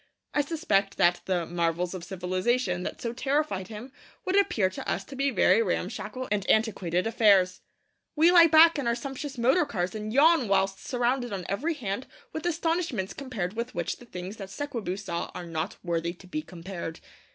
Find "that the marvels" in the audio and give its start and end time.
0.97-1.93